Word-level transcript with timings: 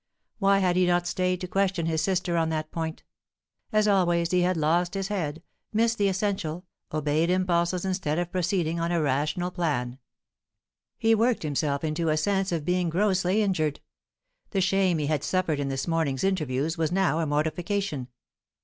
Why 0.39 0.57
had 0.57 0.77
he 0.77 0.87
not 0.87 1.05
stayed 1.05 1.39
to 1.41 1.47
question 1.47 1.85
his 1.85 2.01
sister 2.01 2.35
on 2.35 2.49
that 2.49 2.71
point? 2.71 3.03
As 3.71 3.87
always, 3.87 4.31
he 4.31 4.41
had 4.41 4.57
lost 4.57 4.95
his 4.95 5.09
head, 5.09 5.43
missed 5.71 5.99
the 5.99 6.07
essential, 6.07 6.65
obeyed 6.91 7.29
impulses 7.29 7.85
instead 7.85 8.17
of 8.17 8.31
proceeding 8.31 8.79
on 8.79 8.91
a 8.91 8.99
rational 8.99 9.51
plan. 9.51 9.99
He 10.97 11.13
worked 11.13 11.43
himself 11.43 11.83
into 11.83 12.09
a 12.09 12.17
sense 12.17 12.51
of 12.51 12.65
being 12.65 12.89
grossly 12.89 13.43
injured. 13.43 13.79
The 14.49 14.59
shame 14.61 14.97
he 14.97 15.05
had 15.05 15.23
suffered 15.23 15.59
in 15.59 15.67
this 15.69 15.87
morning's 15.87 16.23
interviews 16.23 16.79
was 16.79 16.91
now 16.91 17.19
a 17.19 17.27
mortification. 17.27 18.07